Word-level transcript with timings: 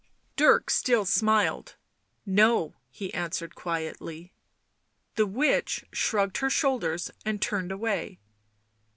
Dirk 0.35 0.71
still 0.71 1.05
smiled." 1.05 1.75
No," 2.25 2.73
he 2.89 3.13
answered 3.13 3.53
quietly. 3.53 4.33
The 5.13 5.27
witch 5.27 5.85
shrugged 5.93 6.37
her 6.39 6.49
shoulders 6.49 7.11
and 7.23 7.39
turned 7.39 7.71
away. 7.71 8.17